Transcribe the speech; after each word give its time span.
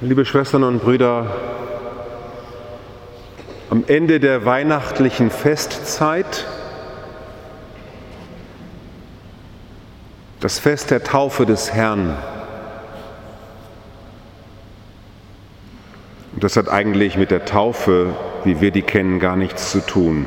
Liebe 0.00 0.24
Schwestern 0.24 0.62
und 0.62 0.78
Brüder, 0.78 1.26
am 3.68 3.82
Ende 3.88 4.20
der 4.20 4.44
weihnachtlichen 4.44 5.28
Festzeit, 5.28 6.46
das 10.38 10.60
Fest 10.60 10.92
der 10.92 11.02
Taufe 11.02 11.46
des 11.46 11.72
Herrn, 11.72 12.16
und 16.32 16.44
das 16.44 16.56
hat 16.56 16.68
eigentlich 16.68 17.16
mit 17.16 17.32
der 17.32 17.44
Taufe, 17.44 18.14
wie 18.44 18.60
wir 18.60 18.70
die 18.70 18.82
kennen, 18.82 19.18
gar 19.18 19.34
nichts 19.34 19.72
zu 19.72 19.84
tun. 19.84 20.26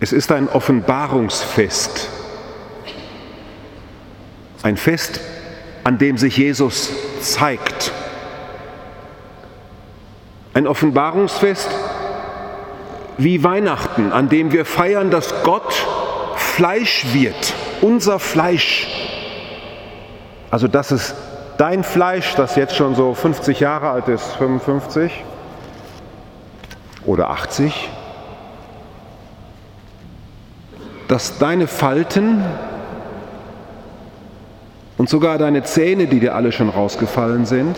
Es 0.00 0.12
ist 0.12 0.32
ein 0.32 0.48
Offenbarungsfest 0.48 2.08
ein 4.62 4.76
Fest, 4.76 5.20
an 5.84 5.98
dem 5.98 6.18
sich 6.18 6.36
Jesus 6.36 6.90
zeigt. 7.20 7.92
Ein 10.54 10.66
Offenbarungsfest 10.66 11.70
wie 13.18 13.42
Weihnachten, 13.42 14.12
an 14.12 14.28
dem 14.28 14.52
wir 14.52 14.64
feiern, 14.64 15.10
dass 15.10 15.42
Gott 15.42 15.74
Fleisch 16.36 17.06
wird, 17.12 17.54
unser 17.80 18.18
Fleisch. 18.18 18.88
Also 20.50 20.68
das 20.68 20.92
ist 20.92 21.14
dein 21.58 21.84
Fleisch, 21.84 22.34
das 22.36 22.56
jetzt 22.56 22.76
schon 22.76 22.94
so 22.94 23.14
50 23.14 23.60
Jahre 23.60 23.90
alt 23.90 24.08
ist, 24.08 24.24
55 24.36 25.12
oder 27.04 27.30
80, 27.30 27.90
dass 31.08 31.38
deine 31.38 31.66
Falten 31.66 32.44
und 34.98 35.08
sogar 35.08 35.38
deine 35.38 35.62
Zähne, 35.62 36.08
die 36.08 36.20
dir 36.20 36.34
alle 36.34 36.52
schon 36.52 36.68
rausgefallen 36.68 37.46
sind, 37.46 37.76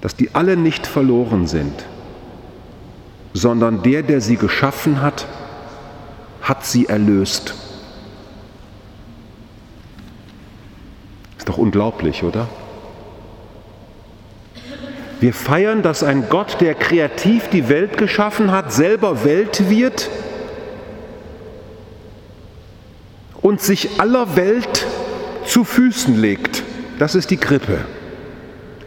dass 0.00 0.16
die 0.16 0.34
alle 0.34 0.56
nicht 0.56 0.86
verloren 0.86 1.46
sind, 1.46 1.84
sondern 3.32 3.82
der, 3.82 4.02
der 4.02 4.20
sie 4.20 4.36
geschaffen 4.36 5.00
hat, 5.00 5.26
hat 6.42 6.66
sie 6.66 6.86
erlöst. 6.86 7.54
Ist 11.38 11.48
doch 11.48 11.56
unglaublich, 11.56 12.22
oder? 12.22 12.48
Wir 15.20 15.32
feiern, 15.32 15.82
dass 15.82 16.02
ein 16.02 16.28
Gott, 16.28 16.60
der 16.60 16.74
kreativ 16.74 17.48
die 17.48 17.68
Welt 17.68 17.96
geschaffen 17.96 18.50
hat, 18.50 18.72
selber 18.72 19.24
Welt 19.24 19.70
wird 19.70 20.10
und 23.44 23.60
sich 23.60 24.00
aller 24.00 24.36
Welt 24.36 24.86
zu 25.44 25.64
Füßen 25.64 26.18
legt. 26.18 26.62
Das 26.98 27.14
ist 27.14 27.30
die 27.30 27.36
Krippe. 27.36 27.84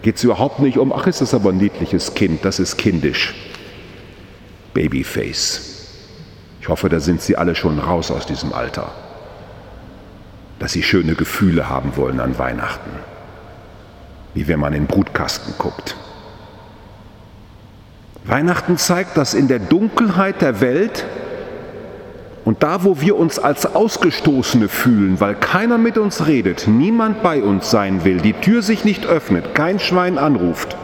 Geht 0.02 0.16
es 0.16 0.24
überhaupt 0.24 0.60
nicht 0.62 0.80
um, 0.80 0.92
ach, 0.92 1.06
ist 1.06 1.22
das 1.22 1.36
aber 1.36 1.52
ein 1.52 1.58
niedliches 1.58 2.16
Kind, 2.16 2.44
das 2.44 2.58
ist 2.58 2.76
kindisch. 2.76 3.36
Babyface. 4.74 5.62
Ich 6.60 6.70
hoffe, 6.70 6.90
da 6.90 7.00
sind 7.00 7.22
Sie 7.22 7.38
alle 7.38 7.54
schon 7.54 7.78
raus 7.78 8.10
aus 8.10 8.26
diesem 8.26 8.52
Alter, 8.52 8.92
dass 10.58 10.72
Sie 10.72 10.82
schöne 10.82 11.14
Gefühle 11.14 11.70
haben 11.70 11.96
wollen 11.96 12.20
an 12.20 12.40
Weihnachten, 12.40 12.90
wie 14.34 14.48
wenn 14.48 14.60
man 14.60 14.74
in 14.74 14.88
Brutkasten 14.88 15.54
guckt. 15.60 15.96
Weihnachten 18.26 18.78
zeigt, 18.78 19.18
dass 19.18 19.36
in 19.36 19.48
der 19.48 19.60
Dunkelheit 19.60 20.42
der 20.42 20.62
Welt 20.62 21.06
und 22.48 22.64
da, 22.64 22.86
wo 22.86 23.02
wir 23.02 23.18
uns 23.18 23.40
als 23.40 23.66
Ausgestoßene 23.66 24.70
fühlen, 24.70 25.20
weil 25.20 25.36
keiner 25.36 25.78
mit 25.78 25.98
uns 25.98 26.28
redet, 26.28 26.66
niemand 26.66 27.22
bei 27.22 27.44
uns 27.44 27.70
sein 27.70 28.06
will, 28.06 28.22
die 28.22 28.32
Tür 28.32 28.62
sich 28.62 28.86
nicht 28.86 29.06
öffnet, 29.06 29.54
kein 29.54 29.80
Schwein 29.80 30.18
anruft, 30.18 30.78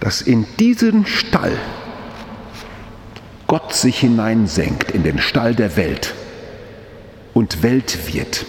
dass 0.00 0.22
in 0.22 0.46
diesen 0.58 1.04
Stall 1.04 1.52
Gott 3.48 3.74
sich 3.74 4.00
hineinsenkt 4.00 4.92
in 4.92 5.02
den 5.02 5.18
Stall 5.18 5.54
der 5.54 5.76
Welt 5.76 6.14
und 7.34 7.62
Welt 7.62 8.14
wird 8.14 8.46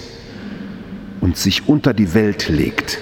und 1.19 1.35
sich 1.35 1.67
unter 1.67 1.93
die 1.93 2.13
Welt 2.13 2.47
legt. 2.47 2.99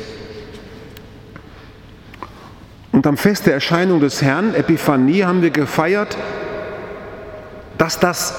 Und 2.92 3.06
am 3.06 3.18
Fest 3.18 3.46
der 3.46 3.54
Erscheinung 3.54 4.00
des 4.00 4.24
Herrn, 4.24 4.56
Epiphanie, 4.56 5.26
haben 5.26 5.44
wir 5.44 5.52
gefeiert, 5.52 6.18
dass 7.78 8.00
das 8.00 8.34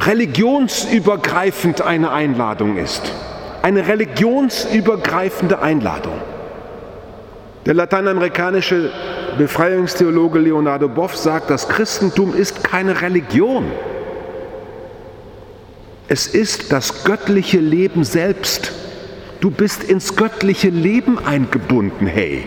religionsübergreifend 0.00 1.82
eine 1.82 2.10
Einladung 2.10 2.76
ist. 2.76 3.02
Eine 3.62 3.88
religionsübergreifende 3.88 5.60
Einladung. 5.60 6.14
Der 7.66 7.74
lateinamerikanische 7.74 8.90
Befreiungstheologe 9.36 10.38
Leonardo 10.38 10.88
Boff 10.88 11.16
sagt, 11.16 11.50
das 11.50 11.68
Christentum 11.68 12.34
ist 12.34 12.64
keine 12.64 13.02
Religion. 13.02 13.66
Es 16.08 16.26
ist 16.26 16.72
das 16.72 17.04
göttliche 17.04 17.58
Leben 17.58 18.04
selbst. 18.04 18.72
Du 19.40 19.50
bist 19.50 19.84
ins 19.84 20.16
göttliche 20.16 20.70
Leben 20.70 21.18
eingebunden, 21.18 22.06
hey. 22.06 22.46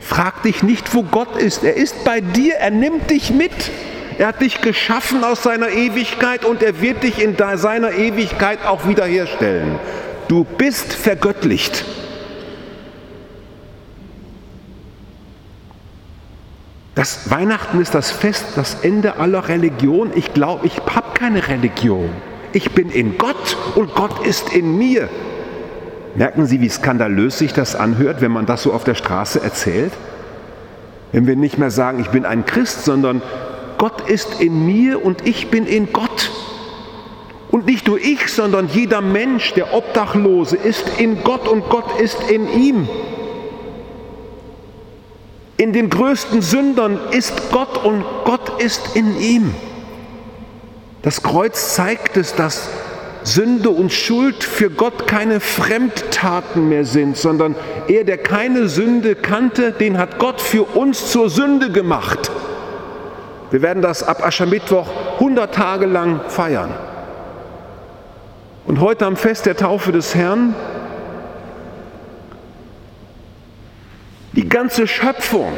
Frag 0.00 0.42
dich 0.42 0.62
nicht, 0.62 0.94
wo 0.94 1.02
Gott 1.02 1.36
ist. 1.36 1.64
Er 1.64 1.76
ist 1.76 2.04
bei 2.04 2.20
dir, 2.20 2.54
er 2.54 2.70
nimmt 2.70 3.10
dich 3.10 3.30
mit. 3.30 3.70
Er 4.18 4.28
hat 4.28 4.40
dich 4.40 4.60
geschaffen 4.62 5.24
aus 5.24 5.42
seiner 5.42 5.68
Ewigkeit 5.68 6.44
und 6.44 6.62
er 6.62 6.80
wird 6.80 7.02
dich 7.02 7.22
in 7.22 7.36
seiner 7.36 7.92
Ewigkeit 7.92 8.64
auch 8.64 8.88
wiederherstellen. 8.88 9.78
Du 10.28 10.44
bist 10.44 10.94
vergöttlicht. 10.94 11.84
Das 16.94 17.30
Weihnachten 17.30 17.78
ist 17.82 17.94
das 17.94 18.10
Fest, 18.10 18.46
das 18.56 18.78
Ende 18.82 19.18
aller 19.18 19.48
Religion. 19.48 20.12
Ich 20.14 20.32
glaube, 20.32 20.66
ich 20.66 20.78
habe 20.78 21.12
keine 21.12 21.46
Religion. 21.46 22.08
Ich 22.54 22.70
bin 22.70 22.90
in 22.90 23.18
Gott 23.18 23.58
und 23.74 23.94
Gott 23.94 24.26
ist 24.26 24.54
in 24.54 24.78
mir. 24.78 25.10
Merken 26.14 26.46
Sie, 26.46 26.62
wie 26.62 26.70
skandalös 26.70 27.36
sich 27.36 27.52
das 27.52 27.76
anhört, 27.76 28.22
wenn 28.22 28.32
man 28.32 28.46
das 28.46 28.62
so 28.62 28.72
auf 28.72 28.84
der 28.84 28.94
Straße 28.94 29.42
erzählt? 29.42 29.92
Wenn 31.12 31.26
wir 31.26 31.36
nicht 31.36 31.58
mehr 31.58 31.70
sagen, 31.70 32.00
ich 32.00 32.08
bin 32.08 32.24
ein 32.24 32.46
Christ, 32.46 32.86
sondern 32.86 33.20
Gott 33.78 34.08
ist 34.08 34.40
in 34.40 34.66
mir 34.66 35.04
und 35.04 35.26
ich 35.26 35.50
bin 35.50 35.66
in 35.66 35.92
Gott. 35.92 36.30
Und 37.50 37.66
nicht 37.66 37.86
nur 37.86 37.98
ich, 37.98 38.28
sondern 38.28 38.68
jeder 38.68 39.00
Mensch, 39.00 39.54
der 39.54 39.72
Obdachlose, 39.72 40.56
ist 40.56 40.84
in 40.98 41.22
Gott 41.22 41.48
und 41.48 41.68
Gott 41.68 42.00
ist 42.00 42.18
in 42.30 42.52
ihm. 42.52 42.88
In 45.56 45.72
den 45.72 45.88
größten 45.88 46.42
Sündern 46.42 46.98
ist 47.12 47.50
Gott 47.50 47.82
und 47.82 48.04
Gott 48.24 48.60
ist 48.60 48.94
in 48.94 49.18
ihm. 49.18 49.54
Das 51.02 51.22
Kreuz 51.22 51.74
zeigt 51.74 52.16
es, 52.16 52.34
dass 52.34 52.68
Sünde 53.22 53.70
und 53.70 53.92
Schuld 53.92 54.44
für 54.44 54.70
Gott 54.70 55.06
keine 55.06 55.40
Fremdtaten 55.40 56.68
mehr 56.68 56.84
sind, 56.84 57.16
sondern 57.16 57.56
er, 57.88 58.04
der 58.04 58.18
keine 58.18 58.68
Sünde 58.68 59.14
kannte, 59.14 59.72
den 59.72 59.98
hat 59.98 60.18
Gott 60.18 60.40
für 60.40 60.62
uns 60.62 61.10
zur 61.10 61.30
Sünde 61.30 61.72
gemacht. 61.72 62.30
Wir 63.50 63.62
werden 63.62 63.82
das 63.82 64.02
ab 64.02 64.24
Aschermittwoch 64.24 64.88
100 65.14 65.54
Tage 65.54 65.86
lang 65.86 66.20
feiern. 66.28 66.74
Und 68.66 68.80
heute 68.80 69.06
am 69.06 69.16
Fest 69.16 69.46
der 69.46 69.56
Taufe 69.56 69.92
des 69.92 70.14
Herrn, 70.14 70.54
die 74.32 74.48
ganze 74.48 74.86
Schöpfung 74.86 75.52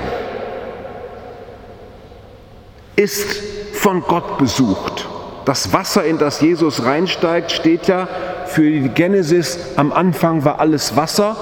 ist 2.96 3.42
von 3.74 4.02
Gott 4.02 4.38
besucht. 4.38 5.08
Das 5.46 5.72
Wasser, 5.72 6.04
in 6.04 6.18
das 6.18 6.42
Jesus 6.42 6.84
reinsteigt, 6.84 7.52
steht 7.52 7.86
ja 7.86 8.06
für 8.44 8.62
die 8.70 8.88
Genesis, 8.90 9.58
am 9.76 9.92
Anfang 9.92 10.44
war 10.44 10.60
alles 10.60 10.94
Wasser 10.94 11.36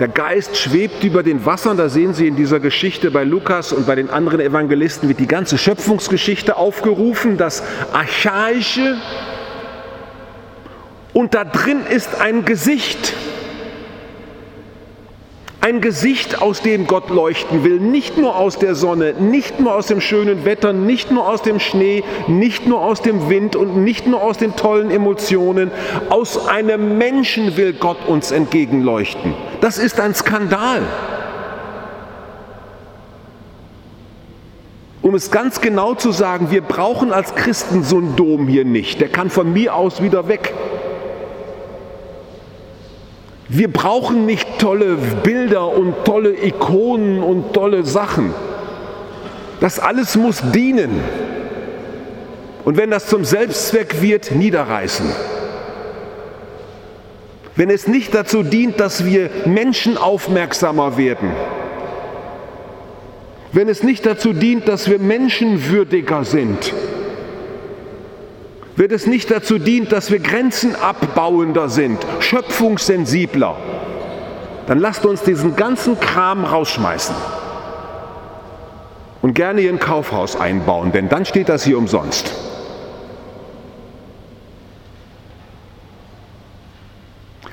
der 0.00 0.08
Geist 0.08 0.56
schwebt 0.56 1.04
über 1.04 1.22
den 1.22 1.44
Wassern, 1.44 1.76
da 1.76 1.90
sehen 1.90 2.14
Sie 2.14 2.26
in 2.26 2.34
dieser 2.34 2.58
Geschichte 2.58 3.10
bei 3.10 3.22
Lukas 3.22 3.70
und 3.72 3.86
bei 3.86 3.94
den 3.94 4.08
anderen 4.08 4.40
Evangelisten 4.40 5.08
wird 5.08 5.20
die 5.20 5.26
ganze 5.26 5.58
Schöpfungsgeschichte 5.58 6.56
aufgerufen, 6.56 7.36
das 7.36 7.62
Archaische. 7.92 8.96
Und 11.12 11.34
da 11.34 11.44
drin 11.44 11.80
ist 11.86 12.18
ein 12.18 12.46
Gesicht, 12.46 13.12
ein 15.60 15.80
Gesicht, 15.82 16.40
aus 16.40 16.62
dem 16.62 16.86
Gott 16.86 17.10
leuchten 17.10 17.64
will, 17.64 17.80
nicht 17.80 18.16
nur 18.16 18.36
aus 18.36 18.58
der 18.58 18.74
Sonne, 18.74 19.14
nicht 19.18 19.60
nur 19.60 19.74
aus 19.74 19.86
dem 19.86 20.00
schönen 20.00 20.44
Wetter, 20.44 20.72
nicht 20.72 21.10
nur 21.10 21.28
aus 21.28 21.42
dem 21.42 21.60
Schnee, 21.60 22.02
nicht 22.28 22.66
nur 22.66 22.80
aus 22.80 23.02
dem 23.02 23.28
Wind 23.28 23.56
und 23.56 23.76
nicht 23.76 24.06
nur 24.06 24.22
aus 24.22 24.38
den 24.38 24.56
tollen 24.56 24.90
Emotionen. 24.90 25.70
Aus 26.08 26.48
einem 26.48 26.96
Menschen 26.96 27.58
will 27.58 27.74
Gott 27.74 27.98
uns 28.06 28.30
entgegenleuchten. 28.30 29.34
Das 29.60 29.76
ist 29.76 30.00
ein 30.00 30.14
Skandal. 30.14 30.82
Um 35.02 35.14
es 35.14 35.30
ganz 35.30 35.60
genau 35.60 35.94
zu 35.94 36.12
sagen, 36.12 36.50
wir 36.50 36.62
brauchen 36.62 37.12
als 37.12 37.34
Christen 37.34 37.82
so 37.82 37.96
einen 37.96 38.16
Dom 38.16 38.48
hier 38.48 38.64
nicht. 38.64 39.00
Der 39.00 39.08
kann 39.08 39.28
von 39.28 39.52
mir 39.52 39.74
aus 39.74 40.02
wieder 40.02 40.28
weg. 40.28 40.54
Wir 43.52 43.72
brauchen 43.72 44.26
nicht 44.26 44.60
tolle 44.60 44.96
Bilder 45.24 45.76
und 45.76 46.04
tolle 46.04 46.30
Ikonen 46.40 47.20
und 47.20 47.52
tolle 47.52 47.84
Sachen. 47.84 48.32
Das 49.58 49.80
alles 49.80 50.14
muss 50.14 50.40
dienen. 50.52 51.00
Und 52.64 52.76
wenn 52.76 52.92
das 52.92 53.08
zum 53.08 53.24
Selbstzweck 53.24 54.00
wird, 54.02 54.30
niederreißen. 54.30 55.06
Wenn 57.56 57.70
es 57.70 57.88
nicht 57.88 58.14
dazu 58.14 58.44
dient, 58.44 58.78
dass 58.78 59.04
wir 59.04 59.30
Menschen 59.46 59.98
aufmerksamer 59.98 60.96
werden. 60.96 61.32
Wenn 63.50 63.68
es 63.68 63.82
nicht 63.82 64.06
dazu 64.06 64.32
dient, 64.32 64.68
dass 64.68 64.88
wir 64.88 65.00
menschenwürdiger 65.00 66.22
sind. 66.22 66.72
Wenn 68.80 68.90
es 68.92 69.06
nicht 69.06 69.30
dazu 69.30 69.58
dient, 69.58 69.92
dass 69.92 70.10
wir 70.10 70.20
Grenzen 70.20 70.74
abbauender 70.74 71.68
sind, 71.68 71.98
schöpfungssensibler, 72.20 73.54
dann 74.66 74.78
lasst 74.78 75.04
uns 75.04 75.22
diesen 75.22 75.54
ganzen 75.54 76.00
Kram 76.00 76.46
rausschmeißen 76.46 77.14
und 79.20 79.34
gerne 79.34 79.60
hier 79.60 79.70
ein 79.70 79.80
Kaufhaus 79.80 80.34
einbauen, 80.34 80.92
denn 80.92 81.10
dann 81.10 81.26
steht 81.26 81.50
das 81.50 81.62
hier 81.62 81.76
umsonst. 81.76 82.32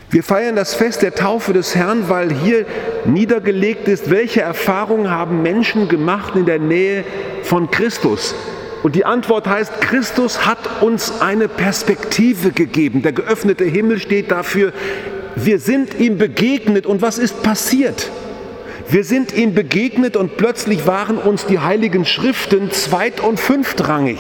Wir 0.10 0.24
feiern 0.24 0.56
das 0.56 0.76
Fest 0.76 1.02
der 1.02 1.14
Taufe 1.14 1.52
des 1.52 1.76
Herrn, 1.76 2.08
weil 2.08 2.32
hier 2.32 2.66
niedergelegt 3.04 3.90
ist, 3.90 4.10
welche 4.10 4.44
Erfahrungen 4.44 5.12
haben 5.12 5.42
Menschen 5.42 5.90
gemacht 5.90 6.38
in 6.38 6.46
der 6.46 6.60
Nähe 6.60 7.04
von 7.44 7.70
Christus. 7.70 8.34
Und 8.88 8.96
die 8.96 9.04
Antwort 9.04 9.50
heißt, 9.50 9.82
Christus 9.82 10.46
hat 10.46 10.82
uns 10.82 11.20
eine 11.20 11.50
Perspektive 11.50 12.52
gegeben. 12.52 13.02
Der 13.02 13.12
geöffnete 13.12 13.66
Himmel 13.66 14.00
steht 14.00 14.32
dafür, 14.32 14.72
wir 15.36 15.60
sind 15.60 16.00
ihm 16.00 16.18
begegnet. 16.18 16.86
Und 16.86 17.02
was 17.02 17.18
ist 17.18 17.44
passiert? 17.44 18.10
Wir 18.88 19.04
sind 19.04 19.34
ihm 19.34 19.54
begegnet 19.54 20.16
und 20.16 20.38
plötzlich 20.38 20.88
waren 20.88 21.18
uns 21.18 21.46
die 21.46 21.60
heiligen 21.60 22.06
Schriften 22.06 22.72
zweit- 22.72 23.20
und 23.20 23.42
fünftrangig. 23.42 24.20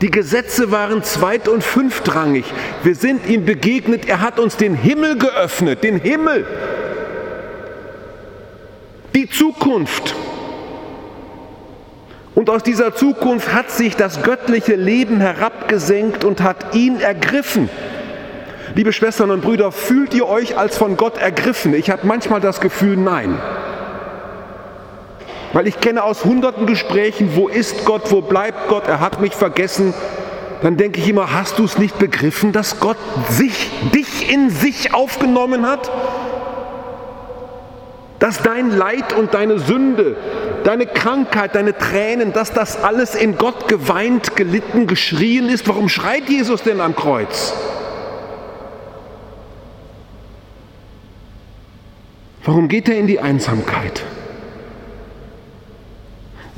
Die 0.00 0.10
Gesetze 0.10 0.72
waren 0.72 1.04
zweit- 1.04 1.46
und 1.46 1.62
fünftrangig. 1.62 2.44
Wir 2.82 2.96
sind 2.96 3.24
ihm 3.28 3.44
begegnet, 3.44 4.08
er 4.08 4.20
hat 4.20 4.40
uns 4.40 4.56
den 4.56 4.74
Himmel 4.74 5.16
geöffnet, 5.16 5.84
den 5.84 6.00
Himmel, 6.00 6.44
die 9.14 9.30
Zukunft. 9.30 10.16
Und 12.38 12.50
aus 12.50 12.62
dieser 12.62 12.94
Zukunft 12.94 13.52
hat 13.52 13.68
sich 13.68 13.96
das 13.96 14.22
göttliche 14.22 14.76
Leben 14.76 15.18
herabgesenkt 15.18 16.24
und 16.24 16.40
hat 16.40 16.72
ihn 16.72 17.00
ergriffen. 17.00 17.68
Liebe 18.76 18.92
Schwestern 18.92 19.32
und 19.32 19.40
Brüder, 19.40 19.72
fühlt 19.72 20.14
ihr 20.14 20.28
euch 20.28 20.56
als 20.56 20.78
von 20.78 20.96
Gott 20.96 21.18
ergriffen? 21.18 21.74
Ich 21.74 21.90
habe 21.90 22.06
manchmal 22.06 22.40
das 22.40 22.60
Gefühl, 22.60 22.96
nein. 22.96 23.40
Weil 25.52 25.66
ich 25.66 25.80
kenne 25.80 26.04
aus 26.04 26.24
hunderten 26.24 26.66
Gesprächen, 26.66 27.32
wo 27.34 27.48
ist 27.48 27.84
Gott, 27.84 28.12
wo 28.12 28.20
bleibt 28.20 28.68
Gott, 28.68 28.86
er 28.86 29.00
hat 29.00 29.20
mich 29.20 29.34
vergessen. 29.34 29.92
Dann 30.62 30.76
denke 30.76 31.00
ich 31.00 31.08
immer, 31.08 31.32
hast 31.34 31.58
du 31.58 31.64
es 31.64 31.76
nicht 31.76 31.98
begriffen, 31.98 32.52
dass 32.52 32.78
Gott 32.78 32.98
sich, 33.30 33.68
dich 33.92 34.32
in 34.32 34.50
sich 34.50 34.94
aufgenommen 34.94 35.66
hat? 35.66 35.90
Dass 38.18 38.42
dein 38.42 38.76
Leid 38.76 39.12
und 39.12 39.34
deine 39.34 39.58
Sünde, 39.60 40.16
deine 40.64 40.86
Krankheit, 40.86 41.54
deine 41.54 41.76
Tränen, 41.76 42.32
dass 42.32 42.52
das 42.52 42.82
alles 42.82 43.14
in 43.14 43.38
Gott 43.38 43.68
geweint, 43.68 44.34
gelitten, 44.34 44.86
geschrien 44.86 45.48
ist. 45.48 45.68
Warum 45.68 45.88
schreit 45.88 46.28
Jesus 46.28 46.62
denn 46.62 46.80
am 46.80 46.96
Kreuz? 46.96 47.52
Warum 52.44 52.68
geht 52.68 52.88
er 52.88 52.98
in 52.98 53.06
die 53.06 53.20
Einsamkeit? 53.20 54.02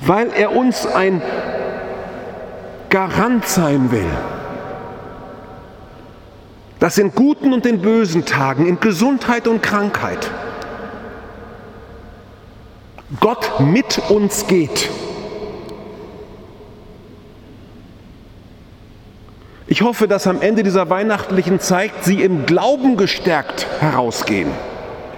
weil 0.01 0.31
er 0.33 0.57
uns 0.57 0.87
ein 0.87 1.21
Garant 2.89 3.47
sein 3.47 3.93
will, 3.93 4.11
dass 6.79 6.99
in 6.99 7.15
guten 7.15 7.53
und 7.53 7.67
in 7.67 7.83
bösen 7.83 8.25
Tagen, 8.25 8.67
in 8.67 8.81
Gesundheit 8.81 9.47
und 9.47 9.63
Krankheit, 9.63 10.31
Gott 13.19 13.59
mit 13.59 13.99
uns 14.09 14.47
geht. 14.47 14.89
Ich 19.67 19.83
hoffe, 19.83 20.07
dass 20.07 20.27
am 20.29 20.41
Ende 20.41 20.63
dieser 20.63 20.91
weihnachtlichen 20.91 21.59
Zeit 21.59 21.91
Sie 22.03 22.23
im 22.23 22.47
Glauben 22.47 22.97
gestärkt 22.97 23.67
herausgehen. 23.81 24.51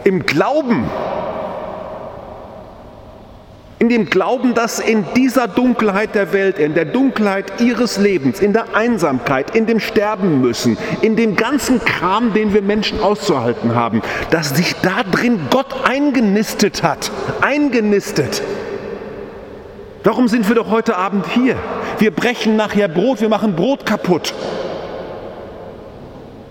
Im 0.05 0.25
Glauben 0.25 0.91
in 3.83 3.89
dem 3.89 4.09
Glauben, 4.09 4.55
dass 4.55 4.79
in 4.79 5.05
dieser 5.17 5.49
Dunkelheit 5.49 6.15
der 6.15 6.33
Welt, 6.33 6.57
in 6.61 6.73
der 6.73 6.85
Dunkelheit 6.85 7.61
ihres 7.61 7.99
Lebens, 7.99 8.39
in 8.39 8.53
der 8.53 8.77
Einsamkeit, 8.77 9.57
in 9.57 9.67
dem 9.67 9.81
Sterben 9.81 10.41
müssen, 10.41 10.79
in 11.01 11.17
dem 11.17 11.35
ganzen 11.35 11.85
Kram, 11.85 12.33
den 12.33 12.55
wir 12.55 12.63
Menschen 12.63 13.01
auszuhalten 13.01 13.75
haben, 13.75 14.01
dass 14.31 14.51
sich 14.51 14.77
da 14.83 15.03
drin 15.11 15.49
Gott 15.51 15.75
eingenistet 15.83 16.85
hat, 16.85 17.11
eingenistet. 17.41 18.45
Darum 20.05 20.29
sind 20.29 20.49
wir 20.49 20.55
doch 20.55 20.71
heute 20.71 20.97
Abend 20.97 21.27
hier. 21.27 21.57
Wir 21.99 22.13
brechen 22.13 22.55
nachher 22.55 22.87
Brot, 22.87 23.21
wir 23.21 23.29
machen 23.29 23.57
Brot 23.57 23.85
kaputt. 23.85 24.33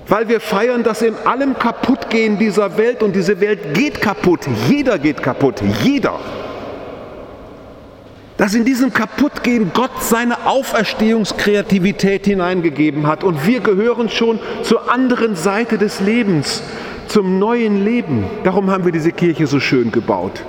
Weil 0.05 0.27
wir 0.27 0.41
feiern, 0.41 0.83
dass 0.83 1.01
in 1.01 1.15
allem 1.23 1.57
Kaputtgehen 1.57 2.37
dieser 2.37 2.77
Welt 2.77 3.01
und 3.01 3.15
diese 3.15 3.39
Welt 3.39 3.73
geht 3.73 4.01
kaputt. 4.01 4.41
Jeder 4.67 4.99
geht 4.99 5.23
kaputt. 5.23 5.61
Jeder 5.81 6.19
dass 8.41 8.55
in 8.55 8.65
diesem 8.65 8.91
Kaputtgehen 8.91 9.69
Gott 9.71 10.01
seine 10.01 10.47
Auferstehungskreativität 10.47 12.25
hineingegeben 12.25 13.05
hat. 13.05 13.23
Und 13.23 13.45
wir 13.45 13.59
gehören 13.59 14.09
schon 14.09 14.39
zur 14.63 14.91
anderen 14.91 15.35
Seite 15.35 15.77
des 15.77 15.99
Lebens, 15.99 16.63
zum 17.07 17.37
neuen 17.37 17.85
Leben. 17.85 18.25
Darum 18.43 18.71
haben 18.71 18.83
wir 18.83 18.91
diese 18.91 19.11
Kirche 19.11 19.45
so 19.45 19.59
schön 19.59 19.91
gebaut. 19.91 20.43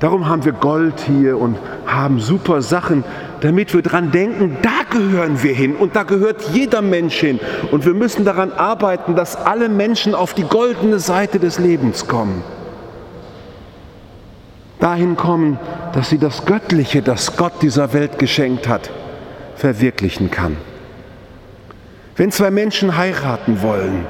Darum 0.00 0.26
haben 0.26 0.46
wir 0.46 0.52
Gold 0.52 0.94
hier 1.06 1.38
und 1.38 1.58
haben 1.84 2.18
super 2.18 2.62
Sachen, 2.62 3.04
damit 3.42 3.74
wir 3.74 3.82
dran 3.82 4.10
denken, 4.10 4.56
da 4.62 4.84
gehören 4.90 5.42
wir 5.42 5.52
hin 5.52 5.76
und 5.76 5.94
da 5.94 6.04
gehört 6.04 6.48
jeder 6.54 6.80
Mensch 6.80 7.16
hin. 7.16 7.40
Und 7.72 7.84
wir 7.84 7.92
müssen 7.92 8.24
daran 8.24 8.52
arbeiten, 8.52 9.16
dass 9.16 9.36
alle 9.36 9.68
Menschen 9.68 10.14
auf 10.14 10.32
die 10.32 10.44
goldene 10.44 10.98
Seite 10.98 11.38
des 11.38 11.58
Lebens 11.58 12.08
kommen 12.08 12.42
dahin 14.84 15.16
kommen, 15.16 15.58
dass 15.94 16.10
sie 16.10 16.18
das 16.18 16.44
Göttliche, 16.44 17.00
das 17.00 17.36
Gott 17.36 17.62
dieser 17.62 17.94
Welt 17.94 18.18
geschenkt 18.18 18.68
hat, 18.68 18.90
verwirklichen 19.56 20.30
kann. 20.30 20.58
Wenn 22.16 22.30
zwei 22.30 22.50
Menschen 22.50 22.98
heiraten 22.98 23.62
wollen, 23.62 24.04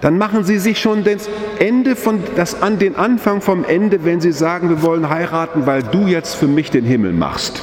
dann 0.00 0.18
machen 0.18 0.42
sie 0.42 0.58
sich 0.58 0.80
schon 0.80 1.04
das 1.04 1.28
Ende 1.60 1.94
von, 1.94 2.18
das 2.34 2.60
an 2.60 2.80
den 2.80 2.96
Anfang 2.96 3.40
vom 3.40 3.64
Ende, 3.64 4.04
wenn 4.04 4.20
sie 4.20 4.32
sagen, 4.32 4.68
wir 4.68 4.82
wollen 4.82 5.08
heiraten, 5.08 5.66
weil 5.66 5.84
du 5.84 6.08
jetzt 6.08 6.34
für 6.34 6.48
mich 6.48 6.72
den 6.72 6.84
Himmel 6.84 7.12
machst. 7.12 7.62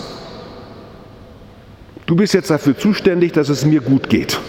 Du 2.05 2.15
bist 2.15 2.33
jetzt 2.33 2.49
dafür 2.49 2.77
zuständig, 2.77 3.33
dass 3.33 3.49
es 3.49 3.65
mir 3.65 3.81
gut 3.81 4.09
geht. 4.09 4.39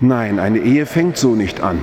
Nein, 0.00 0.40
eine 0.40 0.58
Ehe 0.58 0.86
fängt 0.86 1.16
so 1.16 1.36
nicht 1.36 1.60
an 1.60 1.78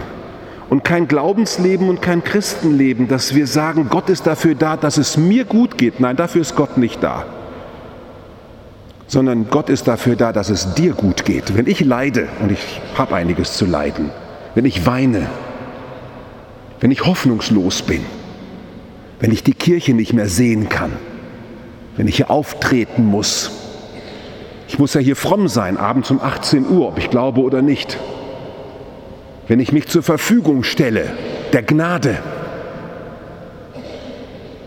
und 0.72 0.86
kein 0.86 1.10
Glaubensleben 1.10 1.90
und 1.90 2.02
kein 2.02 2.24
Christenleben, 2.24 3.10
dass 3.10 3.36
wir 3.36 3.46
sagen, 3.46 3.88
Gott 3.90 4.10
ist 4.10 4.26
dafür 4.26 4.56
da, 4.56 4.78
dass 4.78 4.98
es 4.98 5.18
mir 5.18 5.44
gut 5.44 5.78
geht. 5.78 6.00
Nein, 6.00 6.16
dafür 6.16 6.40
ist 6.40 6.56
Gott 6.56 6.78
nicht 6.78 7.04
da. 7.04 7.26
Sondern 9.06 9.50
Gott 9.50 9.70
ist 9.70 9.90
dafür 9.90 10.16
da, 10.16 10.32
dass 10.32 10.50
es 10.50 10.74
dir 10.74 10.94
gut 10.94 11.26
geht. 11.26 11.58
Wenn 11.58 11.68
ich 11.68 11.82
leide, 11.82 12.30
und 12.42 12.54
ich 12.54 12.80
habe 12.98 13.16
einiges 13.16 13.58
zu 13.58 13.66
leiden, 13.66 14.12
wenn 14.56 14.64
ich 14.64 14.86
weine, 14.86 15.28
wenn 16.80 16.90
ich 16.90 17.06
hoffnungslos 17.06 17.82
bin, 17.82 18.06
wenn 19.20 19.34
ich 19.34 19.44
die 19.44 19.54
Kirche 19.54 19.94
nicht 19.94 20.14
mehr 20.14 20.30
sehen 20.30 20.70
kann, 20.70 20.94
wenn 21.98 22.08
ich 22.08 22.16
hier 22.16 22.32
auftreten 22.32 23.04
muss, 23.04 23.52
ich 24.70 24.80
muss 24.80 24.94
ja 24.94 25.02
hier 25.02 25.18
fromm 25.18 25.50
sein, 25.50 25.76
abends 25.76 26.10
um 26.12 26.22
18 26.22 26.66
Uhr, 26.70 26.88
ob 26.88 26.98
ich 26.98 27.10
glaube 27.10 27.42
oder 27.42 27.62
nicht 27.62 27.98
wenn 29.52 29.60
ich 29.60 29.74
mich 29.74 29.88
zur 29.88 30.02
Verfügung 30.02 30.64
stelle, 30.64 31.12
der 31.52 31.62
Gnade, 31.62 32.20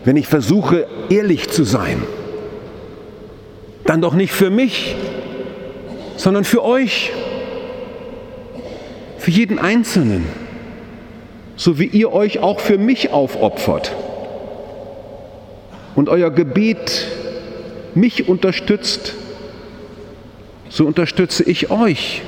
wenn 0.03 0.15
ich 0.15 0.27
versuche, 0.27 0.85
ehrlich 1.09 1.49
zu 1.49 1.63
sein, 1.63 2.03
dann 3.85 3.99
doch 3.99 4.13
nicht 4.13 4.31
für 4.31 4.51
mich, 4.51 4.95
sondern 6.17 6.43
für 6.43 6.63
euch, 6.63 7.11
für 9.17 9.31
jeden 9.31 9.57
Einzelnen, 9.57 10.23
so 11.55 11.79
wie 11.79 11.87
ihr 11.87 12.13
euch 12.13 12.37
auch 12.37 12.59
für 12.59 12.77
mich 12.77 13.09
aufopfert. 13.09 13.91
und 15.95 16.09
euer 16.09 16.29
Gebet 16.29 17.07
mich 17.95 18.29
unterstützt, 18.29 19.15
so 20.69 20.85
unterstütze 20.85 21.43
ich 21.43 21.71
euch. 21.71 22.21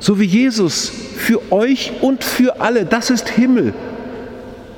So 0.00 0.18
wie 0.18 0.24
Jesus 0.24 1.09
für 1.20 1.52
euch 1.52 1.92
und 2.00 2.24
für 2.24 2.60
alle, 2.60 2.86
das 2.86 3.10
ist 3.10 3.28
Himmel. 3.28 3.74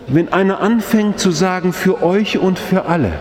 Wenn 0.08 0.32
einer 0.32 0.61
anfängt 0.61 1.18
zu 1.18 1.30
sagen, 1.30 1.72
für 1.72 2.02
euch 2.02 2.38
und 2.38 2.58
für 2.58 2.84
alle 2.87 3.12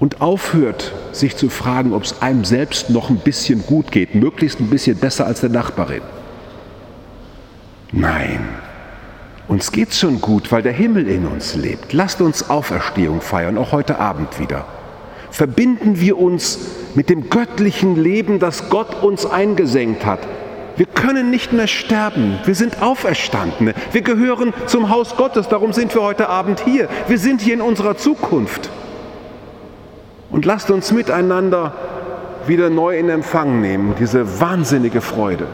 und 0.00 0.20
aufhört, 0.20 0.92
sich 1.12 1.36
zu 1.36 1.48
fragen, 1.48 1.94
ob 1.94 2.02
es 2.02 2.20
einem 2.20 2.44
selbst 2.44 2.90
noch 2.90 3.08
ein 3.08 3.18
bisschen 3.18 3.64
gut 3.64 3.92
geht, 3.92 4.16
möglichst 4.16 4.60
ein 4.60 4.68
bisschen 4.68 4.96
besser 4.96 5.26
als 5.26 5.40
der 5.40 5.50
Nachbarin. 5.50 6.02
Nein, 7.92 8.40
uns 9.46 9.70
geht's 9.70 10.00
schon 10.00 10.20
gut, 10.20 10.50
weil 10.50 10.62
der 10.62 10.72
Himmel 10.72 11.06
in 11.06 11.26
uns 11.26 11.54
lebt. 11.54 11.92
Lasst 11.92 12.20
uns 12.20 12.50
Auferstehung 12.50 13.20
feiern, 13.20 13.56
auch 13.56 13.70
heute 13.70 14.00
Abend 14.00 14.40
wieder. 14.40 14.66
Verbinden 15.30 16.00
wir 16.00 16.18
uns 16.18 16.58
mit 16.96 17.08
dem 17.08 17.30
göttlichen 17.30 17.96
Leben, 17.96 18.40
das 18.40 18.68
Gott 18.68 19.02
uns 19.02 19.24
eingesenkt 19.24 20.04
hat. 20.04 20.20
Wir 20.76 20.86
können 20.86 21.30
nicht 21.30 21.52
mehr 21.52 21.68
sterben. 21.68 22.38
Wir 22.44 22.54
sind 22.54 22.82
Auferstandene. 22.82 23.74
Wir 23.92 24.02
gehören 24.02 24.52
zum 24.66 24.90
Haus 24.90 25.16
Gottes. 25.16 25.48
Darum 25.48 25.72
sind 25.72 25.94
wir 25.94 26.02
heute 26.02 26.28
Abend 26.28 26.60
hier. 26.60 26.88
Wir 27.06 27.18
sind 27.18 27.40
hier 27.40 27.54
in 27.54 27.60
unserer 27.60 27.96
Zukunft. 27.96 28.70
Und 30.30 30.44
lasst 30.44 30.70
uns 30.72 30.90
miteinander 30.90 31.72
wieder 32.48 32.70
neu 32.70 32.98
in 32.98 33.08
Empfang 33.08 33.60
nehmen, 33.60 33.94
diese 33.98 34.40
wahnsinnige 34.40 35.00
Freude, 35.00 35.46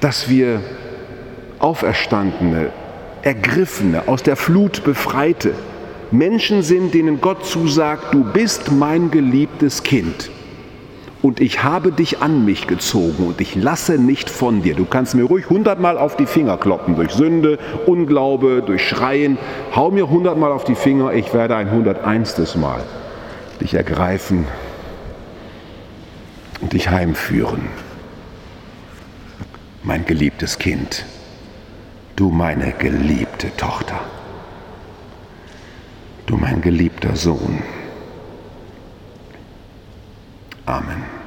dass 0.00 0.28
wir 0.30 0.62
Auferstandene, 1.58 2.70
Ergriffene, 3.22 4.08
aus 4.08 4.22
der 4.22 4.36
Flut 4.36 4.82
Befreite, 4.82 5.52
Menschen 6.10 6.62
sind, 6.62 6.94
denen 6.94 7.20
Gott 7.20 7.44
zusagt, 7.44 8.14
du 8.14 8.24
bist 8.24 8.72
mein 8.72 9.10
geliebtes 9.10 9.82
Kind 9.82 10.30
und 11.26 11.40
ich 11.40 11.64
habe 11.64 11.90
dich 11.90 12.22
an 12.22 12.44
mich 12.44 12.68
gezogen 12.68 13.26
und 13.26 13.40
ich 13.40 13.56
lasse 13.56 13.98
nicht 13.98 14.30
von 14.30 14.62
dir. 14.62 14.76
Du 14.76 14.84
kannst 14.84 15.16
mir 15.16 15.24
ruhig 15.24 15.50
hundertmal 15.50 15.98
auf 15.98 16.16
die 16.16 16.26
Finger 16.26 16.56
kloppen, 16.56 16.94
durch 16.94 17.10
Sünde, 17.10 17.58
Unglaube, 17.84 18.62
durch 18.64 18.86
Schreien. 18.88 19.36
Hau 19.74 19.90
mir 19.90 20.08
hundertmal 20.08 20.52
auf 20.52 20.62
die 20.62 20.76
Finger, 20.76 21.12
ich 21.14 21.34
werde 21.34 21.56
ein 21.56 21.72
hunderteinstes 21.72 22.54
Mal 22.54 22.84
dich 23.60 23.74
ergreifen 23.74 24.46
und 26.60 26.72
dich 26.72 26.90
heimführen. 26.90 27.62
Mein 29.82 30.06
geliebtes 30.06 30.60
Kind 30.60 31.06
du 32.14 32.30
meine 32.30 32.72
geliebte 32.72 33.54
Tochter, 33.56 34.00
du 36.26 36.36
mein 36.36 36.62
geliebter 36.62 37.14
Sohn. 37.14 37.62
Amen. 40.68 41.25